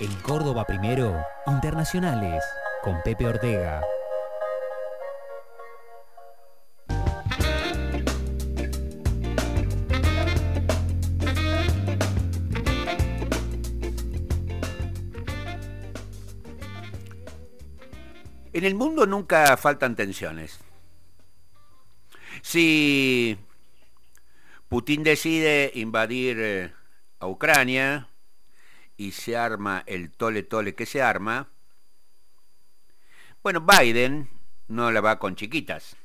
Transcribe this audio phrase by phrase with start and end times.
[0.00, 2.42] En Córdoba Primero, Internacionales,
[2.82, 3.82] con Pepe Ortega.
[18.54, 20.60] En el mundo nunca faltan tensiones.
[22.40, 23.38] Si
[24.70, 26.72] Putin decide invadir eh,
[27.18, 28.09] a Ucrania
[29.00, 31.48] y se arma el tole tole que se arma,
[33.42, 34.28] bueno, Biden
[34.68, 35.96] no la va con chiquitas.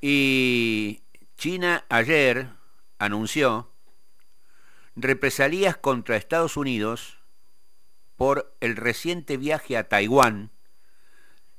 [0.00, 1.04] Y
[1.36, 2.48] China ayer
[2.98, 3.70] anunció
[4.96, 7.18] represalias contra Estados Unidos
[8.16, 10.50] por el reciente viaje a Taiwán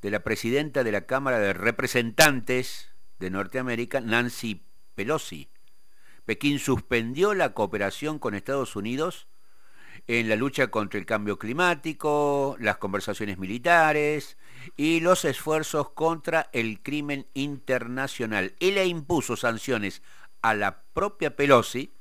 [0.02, 5.50] de la presidenta de la Cámara de Representantes de Norteamérica, Nancy Pelosi.
[6.26, 9.30] Pekín suspendió la cooperación con Estados Unidos
[10.06, 14.38] en la lucha contra el cambio climático, las conversaciones militares
[14.76, 18.56] y los esfuerzos contra el crimen internacional.
[18.60, 20.02] Él impuso sanciones
[20.42, 21.94] a la propia Pelosi,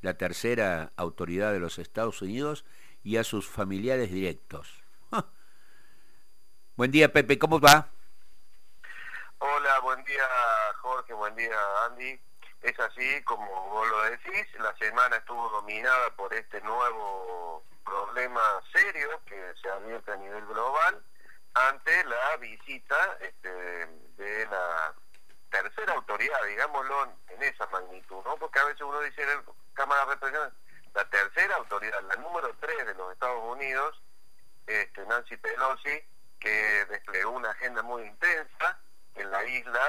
[0.00, 2.64] la tercera autoridad de los Estados Unidos,
[3.04, 4.82] y a sus familiares directos.
[6.76, 7.88] Buen día, Pepe, ¿cómo va?
[9.38, 10.28] Hola, buen día,
[10.80, 12.18] Jorge, buen día, Andy.
[12.62, 18.40] Es así como vos lo decís, la semana estuvo dominada por este nuevo problema
[18.72, 21.02] serio que se abierto a nivel global
[21.54, 23.50] ante la visita este,
[24.16, 24.94] de la
[25.50, 28.36] tercera autoridad, digámoslo en esa magnitud, ¿no?
[28.36, 29.22] Porque a veces uno dice,
[29.74, 30.58] Cámara de Representantes,
[30.94, 34.00] la tercera autoridad, la número tres de los Estados Unidos,
[34.66, 36.02] este, Nancy Pelosi,
[36.38, 38.78] que desplegó una agenda muy intensa
[39.14, 39.80] en la isla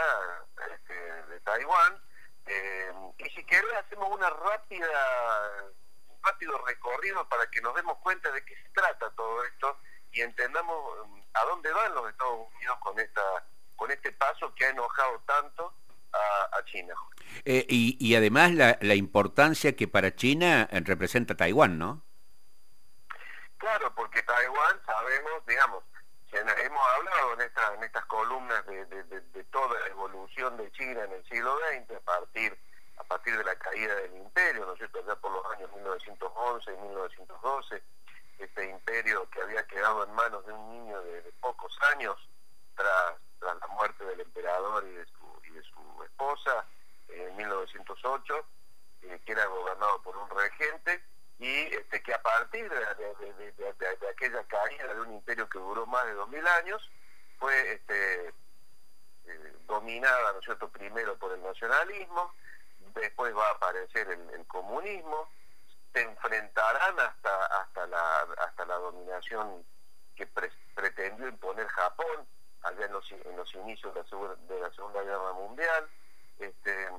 [0.73, 2.01] este, de Taiwán.
[2.45, 5.73] Eh, y si querés hacemos una rápida,
[6.09, 9.77] un rápido recorrido para que nos demos cuenta de qué se trata todo esto
[10.11, 13.22] y entendamos mm, a dónde van los Estados Unidos con esta
[13.75, 15.73] con este paso que ha enojado tanto
[16.13, 16.94] a, China.
[17.44, 22.03] Eh, y, y, además la, la importancia que para China eh, representa Taiwán, ¿no?
[23.57, 25.84] Claro, porque Taiwán sabemos, digamos,
[26.35, 31.57] hemos hablado en, en estas columnas de, toda la evolución de China en el siglo
[31.57, 32.57] XX, a partir,
[32.97, 36.73] a partir de la caída del imperio, ¿no es cierto?, ya por los años 1911
[36.73, 37.83] y 1912,
[38.39, 42.17] este imperio que había quedado en manos de un niño de, pocos años,
[42.75, 46.66] tras, la muerte del emperador y de su, y de su esposa,
[47.09, 48.45] en 1908,
[49.03, 51.03] eh, que era gobernado por un regente,
[51.39, 54.03] y este, que a partir de, de imperio
[55.53, 56.91] que duró más de dos mil años,
[57.40, 62.34] fue este, eh, dominada, ¿no cierto?, primero por el nacionalismo,
[62.96, 65.30] después va a aparecer el, comunismo,
[65.94, 69.64] se enfrentarán hasta, hasta, la, hasta la dominación
[70.16, 70.28] que
[70.75, 72.28] pretendió imponer Japón
[72.64, 75.90] allá en los, en los inicios de la, de la Segunda Guerra Mundial,
[76.40, 76.90] este,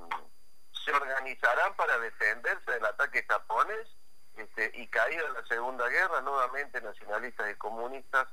[0.85, 3.89] se organizarán para defenderse del ataque japonés
[4.37, 8.27] este, y caída la Segunda Guerra, nuevamente nacionalistas y comunistas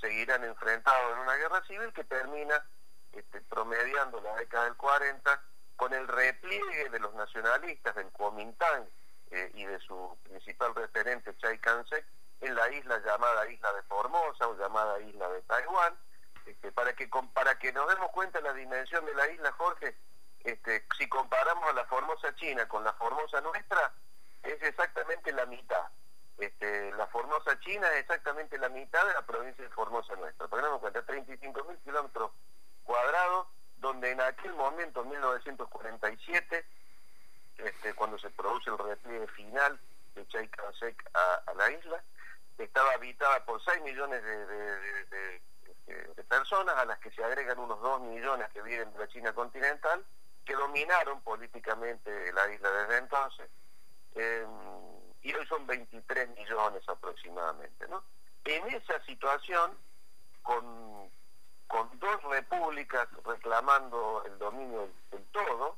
[0.00, 2.64] seguirán enfrentados en una guerra civil que termina
[3.12, 5.42] este, promediando la década del 40
[5.76, 8.86] con el repliegue de los nacionalistas del Kuomintang
[9.30, 12.04] eh, y de su principal referente Chai Kansek
[12.40, 15.96] en la isla llamada Isla de Formosa o llamada Isla de Taiwán,
[16.44, 19.96] este, para que para que nos demos cuenta de la dimensión de la isla, Jorge,
[20.44, 23.92] este, si comparamos a la Formosa China con la Formosa nuestra,
[24.42, 25.86] es exactamente la mitad.
[26.38, 30.48] Este, la Formosa China es exactamente la mitad de la provincia de Formosa nuestra.
[30.48, 32.30] Tenemos en cuenta 35 mil kilómetros
[32.84, 33.46] cuadrados,
[33.78, 36.64] donde en aquel momento, en 1947,
[37.58, 39.78] este, cuando se produce el repliegue final
[40.14, 42.02] de Chaikanshek a, a la isla,
[42.58, 45.42] estaba habitada por 6 millones de,
[46.28, 50.04] personas, a las que se agregan unos 2 millones que viven de la China continental,
[50.44, 53.48] que dominaron políticamente la isla desde entonces
[54.16, 54.48] Em,
[55.26, 57.88] y hoy son 23 millones aproximadamente.
[57.88, 58.04] ¿no?
[58.44, 59.72] En esa situación,
[60.42, 61.10] con,
[61.66, 65.76] con dos repúblicas reclamando el dominio del, todo,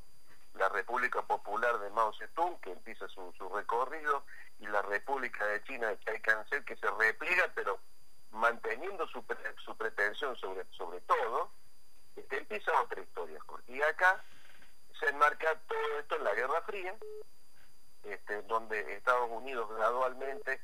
[0.55, 4.22] la República Popular de Mao Zedong, que empieza su, su recorrido,
[4.61, 6.20] y la República de China de Chai
[6.64, 7.78] que se repliega, pero
[8.32, 9.25] manteniendo su,
[9.64, 11.50] su pretensión sobre, sobre todo,
[12.17, 13.38] este, empieza otra historia.
[13.67, 14.22] Y acá
[15.00, 16.94] se enmarca todo esto en la Guerra Fría,
[18.04, 20.60] este, donde Estados Unidos gradualmente,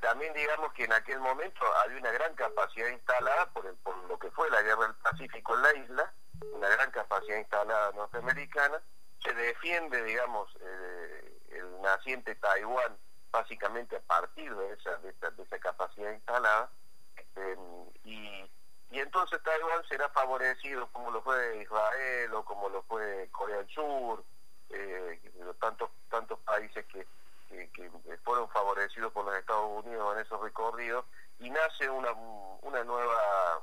[0.00, 4.18] también digamos que en aquel momento había una gran capacidad instalada por, el, por lo
[4.18, 6.12] que fue la guerra del Pacífico en la isla,
[6.52, 8.80] una gran capacidad instalada norteamericana,
[9.22, 12.96] se defiende, digamos, eh, el naciente Taiwán
[13.30, 16.70] básicamente a partir de esa, de esa, capacidad instalada.
[18.04, 18.50] Y,
[18.90, 23.68] y entonces Taiwán será favorecido como lo fue Israel o como lo fue Corea del
[23.68, 24.24] Sur,
[24.70, 25.20] eh,
[25.60, 27.06] tantos, tantos países que,
[27.48, 27.90] que,
[28.24, 31.04] fueron favorecidos por los Estados Unidos en esos recorridos,
[31.38, 32.12] y nace una,
[32.62, 33.62] una nueva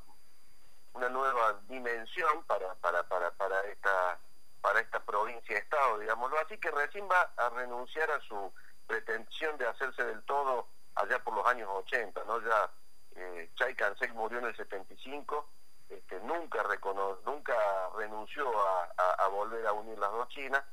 [0.95, 4.17] una nueva dimensión para, para, para, para esta
[4.61, 8.51] para esta provincia estado digámoslo así que recién va a renunciar a su
[8.87, 12.71] pretensión de hacerse del todo allá por los años 80 no ya
[13.15, 15.47] eh, Chai Kansek murió en el 75
[15.89, 17.53] este, nunca recono nunca
[17.95, 20.63] renunció a, volver a unir las dos Chinas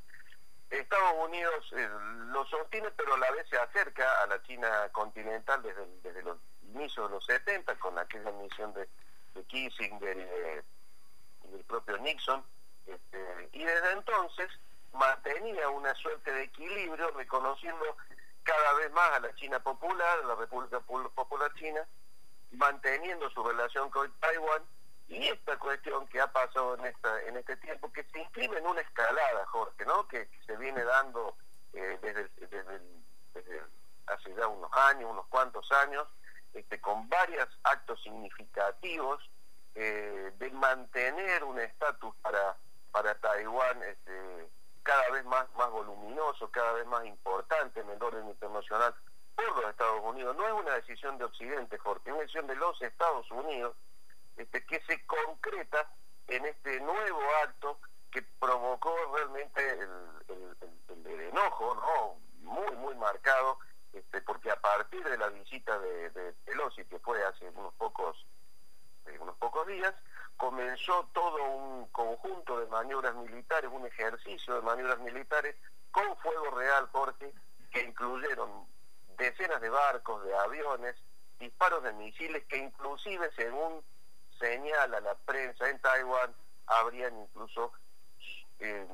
[0.78, 1.88] Estados Unidos eh,
[2.32, 6.38] lo sostiene pero a la vez se acerca a la China continental desde, los
[6.74, 8.88] inicios de los 70 con aquella misión de
[9.34, 12.44] de Kissinger y, del propio Nixon,
[12.86, 14.48] este, y desde entonces
[14.92, 17.96] mantenía una suerte de equilibrio reconociendo
[18.42, 21.86] cada vez más a la China Popular, a la República Popular China,
[22.52, 24.62] manteniendo su relación con Taiwán
[25.08, 28.66] y esta cuestión que ha pasado en esta en este tiempo que se inscribe en
[28.66, 31.36] una escalada Jorge no que, se viene dando
[31.72, 32.80] eh, desde, desde,
[33.34, 33.62] desde,
[34.06, 36.06] hace ya unos años unos cuantos años
[36.54, 39.20] este, con varios actos significativos
[39.74, 42.56] eh, de mantener un estatus para,
[42.90, 44.50] para Taiwán este,
[44.82, 48.94] cada vez más, más voluminoso, cada vez más importante en el orden internacional
[49.34, 50.36] por los Estados Unidos.
[50.36, 53.74] No es una decisión de Occidente, Jorge, es una decisión de los Estados Unidos
[54.36, 55.90] este, que se concreta
[56.28, 57.78] en este nuevo acto
[58.10, 60.56] que provocó realmente el,
[61.06, 62.22] el enojo, ¿no?
[62.42, 63.58] muy, muy marcado
[63.92, 68.26] este, porque a partir de la visita de, Pelosi, que fue hace unos pocos,
[69.06, 69.94] eh, unos pocos días,
[70.36, 75.56] comenzó todo un conjunto de maniobras militares, un ejercicio de maniobras militares
[75.90, 77.32] con fuego real, porque
[77.70, 78.66] que incluyeron
[79.18, 80.96] decenas de barcos, de aviones,
[81.38, 83.82] disparos de misiles que inclusive, según
[84.42, 86.34] señala la prensa en Taiwán,
[86.66, 87.72] habrían incluso,
[88.58, 88.86] eh,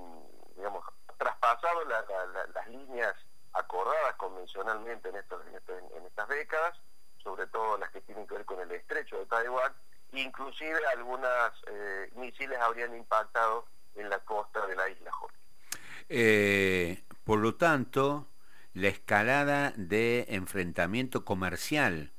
[0.56, 0.84] digamos,
[1.16, 3.14] traspasado las líneas
[3.54, 6.78] acordadas convencionalmente en, estos, en, estas décadas,
[7.22, 9.72] sobre todo las que tienen que ver con el estrecho de Taiwán,
[10.12, 15.36] inclusive algunas eh, misiles habrían impactado en la costa de la isla Jorge.
[16.10, 18.26] Eh, por lo tanto,
[18.74, 22.12] la escalada de enfrentamiento comercial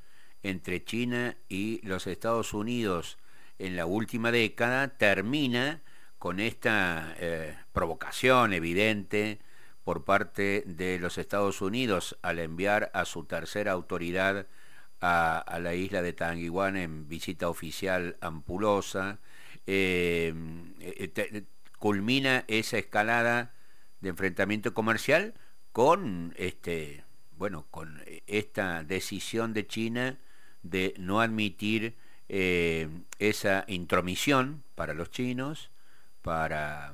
[0.43, 3.17] entre China y los Estados Unidos
[3.57, 5.81] en la última década termina
[6.17, 9.39] con esta eh, provocación evidente
[9.83, 14.47] por parte de los Estados Unidos al enviar a su tercera autoridad
[15.01, 19.19] a, la isla de Tanguiguan en visita oficial ampulosa.
[19.65, 20.33] Eh,
[20.81, 21.43] eh,
[21.77, 23.53] culmina esa escalada
[24.01, 25.33] de enfrentamiento comercial
[25.71, 30.19] con este bueno con esta decisión de China
[30.63, 31.95] de no admitir
[32.27, 32.89] eh,
[33.19, 35.71] esa intromisión para los chinos
[36.21, 36.93] para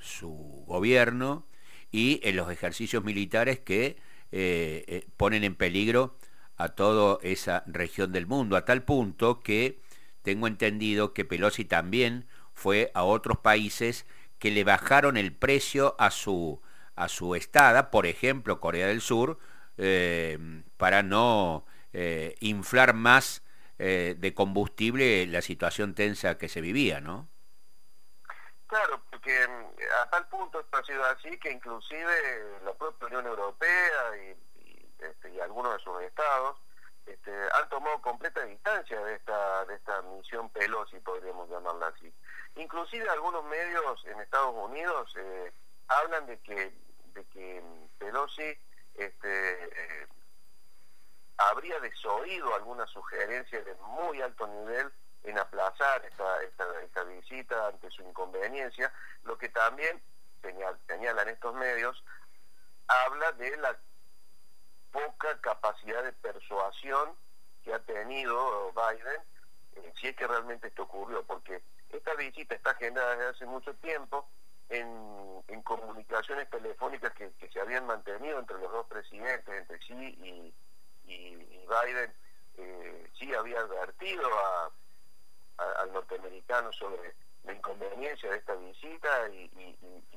[0.00, 1.46] su gobierno
[1.90, 3.96] y en los ejercicios militares que
[4.32, 6.16] eh, eh, ponen en peligro
[6.56, 9.80] a toda esa región del mundo, a tal punto que
[10.22, 14.06] tengo entendido que Pelosi también fue a otros países
[14.38, 16.60] que le bajaron el precio a su,
[16.96, 19.38] a su estada, por ejemplo Corea del Sur,
[19.78, 20.38] eh,
[20.76, 21.64] para no
[22.40, 23.42] inflar más
[23.78, 27.28] de combustible la situación tensa que se vivía, ¿no?
[28.74, 33.26] Claro, porque mm, a tal punto esto ha sido así que inclusive la propia Unión
[33.26, 34.36] Europea y,
[34.98, 36.56] este, algunos de sus estados
[37.06, 42.12] este, han tomado completa distancia de esta de esta misión Pelosi, podríamos llamarla así.
[42.56, 45.52] Inclusive algunos medios en Estados Unidos eh,
[45.86, 46.72] hablan de que
[47.14, 47.62] de que
[47.98, 48.58] Pelosi
[48.94, 50.08] este, eh,
[51.36, 54.92] habría desoído algunas sugerencias de muy alto nivel
[55.24, 58.92] en aplazar esta, esta, visita ante su inconveniencia,
[59.24, 60.00] lo que también
[60.42, 62.04] señal, señalan estos medios,
[62.86, 63.76] habla de la
[64.92, 67.16] poca capacidad de persuasión
[67.64, 69.22] que ha tenido Biden,
[69.76, 73.74] eh, si es que realmente esto ocurrió, porque esta visita está agendada desde hace mucho
[73.76, 74.28] tiempo
[74.68, 80.54] en, en comunicaciones telefónicas que, se habían mantenido entre los dos presidentes, entre Xi y,
[81.06, 82.14] y, Biden,
[82.56, 84.70] eh, Xi había advertido a
[85.56, 89.50] al norteamericano sobre la inconveniencia de esta visita y,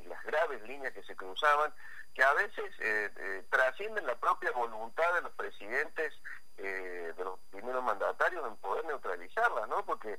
[0.06, 1.74] las graves líneas que se cruzaban,
[2.14, 6.14] que a veces eh, eh, trascienden la propia voluntad de los presidentes,
[6.58, 9.86] eh, de los primeros mandatarios en poder neutralizarlas, ¿no?
[9.86, 10.18] Porque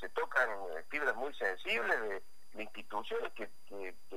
[0.00, 0.48] se tocan
[0.88, 2.22] fibras muy sensibles de,
[2.62, 3.50] instituciones que,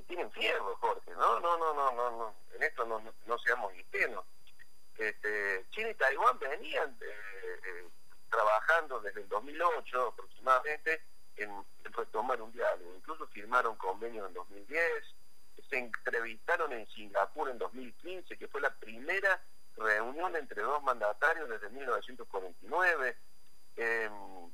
[0.07, 1.11] tienen fierro, Jorge.
[1.11, 2.35] No, no, no, no, no, no.
[2.55, 4.25] En esto no, no seamos ingenuos.
[4.99, 7.89] Este, China y Taiwán venían eh, eh,
[8.29, 11.01] trabajando desde el 2008 aproximadamente
[11.37, 11.49] en,
[11.85, 12.93] retomar un diálogo.
[12.95, 14.85] Incluso firmaron convenios en 2010,
[15.69, 19.41] se entrevistaron en Singapur en 2015, que fue la primera
[19.77, 23.17] reunión entre dos mandatarios desde 1949.
[23.77, 24.51] Em,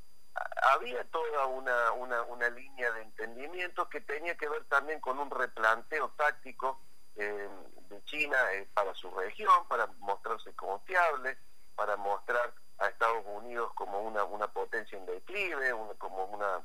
[0.74, 6.10] había toda una, una, línea de entendimiento que tenía que ver también con un replanteo
[6.10, 6.80] táctico
[7.16, 7.50] em,
[7.90, 11.38] de China eh, para su región, para mostrarse confiable,
[11.76, 16.64] para mostrar a Estados Unidos como una, una potencia en declive, como una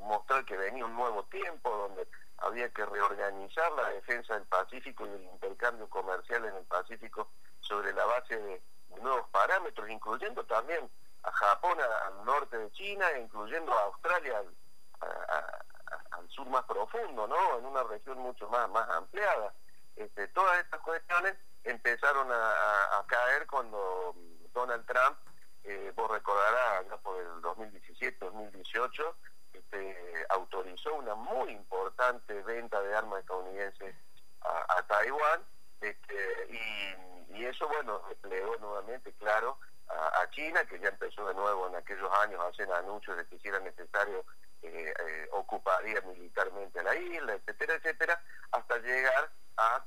[0.00, 2.06] mostrar que venía un nuevo tiempo donde
[2.38, 7.28] había que reorganizar la defensa del Pacífico y el intercambio comercial en el Pacífico
[7.60, 8.62] sobre la base de,
[9.00, 10.88] nuevos parámetros, incluyendo también
[11.22, 17.58] a Japón al norte de China, incluyendo a Australia al, sur más profundo, ¿no?
[17.58, 19.52] En una región mucho más, más ampliada.
[19.96, 21.34] Este, todas estas cuestiones
[21.64, 24.14] empezaron a, caer cuando
[24.54, 25.18] Donald Trump,
[25.64, 29.14] eh, vos recordarás, ya por el 2017-2018,
[29.52, 33.94] este, autorizó una muy importante venta de armas estadounidenses
[34.40, 35.42] a, Taiwán
[35.80, 36.48] este,
[37.28, 39.58] y, eso, bueno, desplegó nuevamente, claro,
[39.88, 43.38] a, China, que ya empezó de nuevo en aquellos años a hacer anuncios de que
[43.38, 44.24] si era necesario
[44.62, 48.22] eh, eh, ocuparía militarmente la isla, etcétera, etcétera,
[48.52, 49.84] hasta llegar a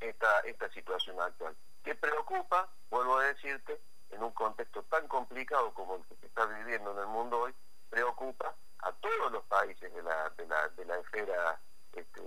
[0.00, 1.56] esta, esta situación actual.
[1.82, 6.46] ¿Qué preocupa, vuelvo a decirte, en un contexto tan complicado como el que se está
[6.46, 7.54] viviendo en el mundo hoy,
[7.90, 11.60] preocupa a todos los países de la, de la, de la esfera
[11.92, 12.20] este,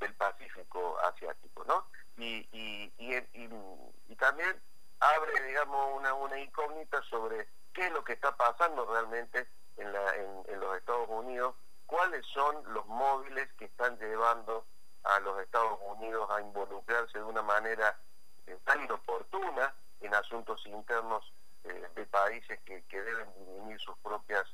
[0.00, 1.86] del Pacífico asiático, ¿no?
[2.16, 4.60] Y, y, y, también
[5.00, 10.14] abre, digamos, una, una incógnita sobre qué es lo que está pasando realmente en, la,
[10.16, 11.54] en, los Estados Unidos,
[11.86, 14.66] cuáles son los móviles que están llevando
[15.08, 17.98] a los Estados Unidos a involucrarse de una manera
[18.46, 21.32] eh, tan inoportuna en asuntos internos
[21.64, 24.44] eh, de países que, que deben dirimir sus propias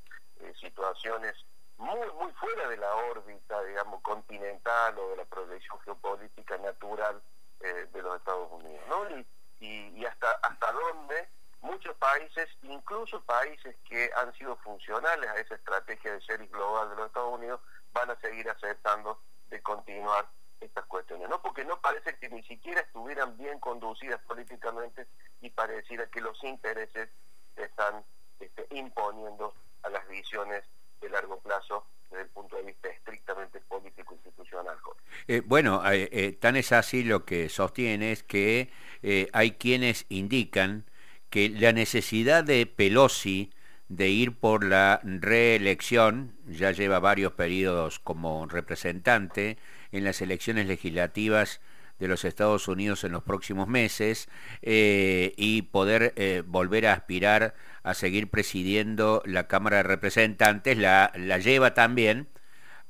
[0.40, 1.34] eh, situaciones
[1.76, 7.20] muy muy fuera de la órbita, digamos, continental o de la proyección geopolítica natural
[7.60, 9.08] de los Estados Unidos, ¿no?
[9.10, 9.26] Y,
[9.96, 11.28] y, hasta hasta dónde
[11.62, 16.96] muchos países, incluso países que han sido funcionales a esa estrategia de serie global de
[16.96, 17.60] los Estados Unidos,
[17.92, 19.18] van a seguir aceptando
[19.48, 20.28] de continuar
[20.60, 21.40] estas cuestiones, ¿no?
[21.42, 25.06] Porque no parece que ni siquiera estuvieran bien conducidas políticamente
[25.40, 27.08] y pareciera que los intereses
[27.56, 28.04] están
[28.40, 30.64] este, imponiendo a las visiones
[31.00, 34.78] de largo plazo desde el punto de vista estrictamente político-institucional.
[35.26, 38.70] Eh, bueno, eh, eh, tan es así lo que sostiene es que
[39.32, 40.84] hay quienes indican
[41.30, 43.52] que la necesidad de Pelosi
[43.88, 49.58] de ir por la reelección, ya lleva varios periodos como representante
[49.94, 51.60] en las elecciones legislativas
[52.00, 54.28] de los Estados Unidos en los próximos meses
[54.60, 61.12] eh, y poder eh, volver a aspirar a seguir presidiendo la Cámara de Representantes, la,
[61.14, 62.26] la lleva también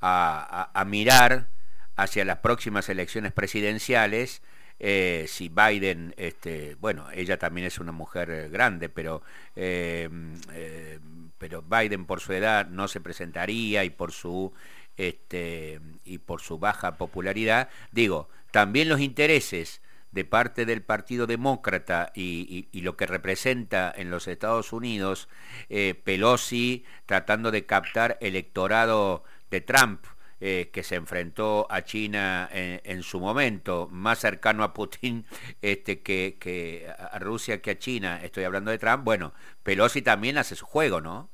[0.00, 1.48] a, mirar
[1.96, 4.40] hacia las próximas elecciones presidenciales.
[4.80, 9.22] Eh, si Biden, este, bueno, ella también es una mujer grande, pero,
[9.54, 14.52] pero Biden por su edad no se presentaría y por su
[14.96, 19.80] este, y por su baja popularidad, digo, también los intereses
[20.14, 25.28] de parte del Partido Demócrata y, lo que representa en los Estados Unidos
[25.68, 30.04] eh, Pelosi tratando de captar electorado de Trump,
[30.40, 35.26] eh, que se enfrentó a China en, su momento, más cercano a Putin
[35.62, 39.34] este, que, que, a Rusia que a China, estoy hablando de Trump, bueno,
[39.64, 41.28] Pelosi también hace su juego, ¿no?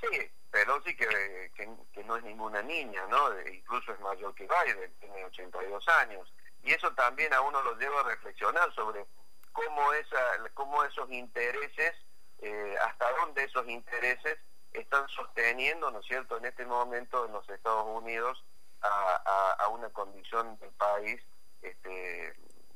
[0.00, 0.06] Sí,
[0.50, 3.40] Pelosi que, que, no es ninguna niña, ¿no?
[3.50, 6.32] Incluso es mayor que Biden, tiene 82 años.
[6.62, 9.06] Y eso también a uno lo lleva a reflexionar sobre
[9.52, 10.18] cómo, esa,
[10.54, 11.94] cómo esos intereses,
[12.40, 14.38] eh, hasta dónde esos intereses
[14.72, 18.44] están sosteniendo, ¿no es cierto?, en este momento en los Estados Unidos
[18.80, 21.20] a, a, una condición del país
[21.62, 22.34] este,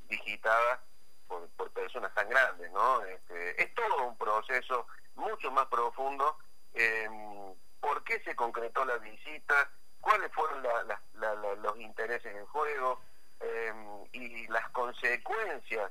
[0.08, 0.82] digitada
[1.28, 3.02] por, por personas tan grandes, ¿no?
[3.04, 6.36] Este, es todo un proceso mucho más profundo
[6.74, 7.08] eh,
[7.80, 10.62] por qué se concretó la visita, cuáles fueron
[11.62, 13.00] los intereses en juego
[13.40, 15.90] em, y las consecuencias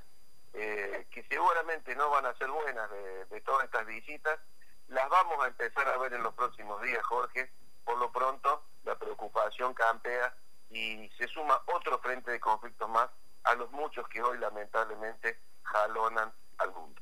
[0.53, 2.89] eh, que seguramente no van a ser buenas
[3.29, 4.39] de, todas estas visitas,
[4.87, 7.49] las vamos a empezar a ver en los próximos días, Jorge.
[7.85, 10.35] Por lo pronto, la preocupación campea
[10.69, 13.09] y se suma otro frente de conflictos más
[13.43, 17.01] a los muchos que hoy lamentablemente jalonan al mundo.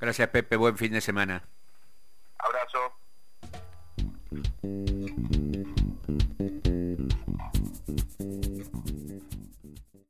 [0.00, 1.42] Gracias Pepe, buen fin de semana.
[2.42, 2.92] Abrazo.